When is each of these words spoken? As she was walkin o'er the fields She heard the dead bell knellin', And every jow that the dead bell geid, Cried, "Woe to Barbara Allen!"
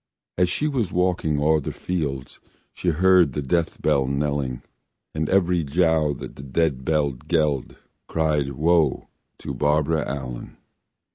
As 0.35 0.49
she 0.49 0.67
was 0.67 0.91
walkin 0.91 1.37
o'er 1.39 1.59
the 1.59 1.71
fields 1.71 2.39
She 2.73 2.89
heard 2.89 3.33
the 3.33 3.41
dead 3.43 3.69
bell 3.83 4.07
knellin', 4.07 4.63
And 5.13 5.29
every 5.29 5.63
jow 5.63 6.13
that 6.13 6.37
the 6.37 6.41
dead 6.41 6.83
bell 6.83 7.11
geid, 7.11 7.75
Cried, 8.07 8.53
"Woe 8.53 9.09
to 9.37 9.53
Barbara 9.53 10.03
Allen!" 10.11 10.57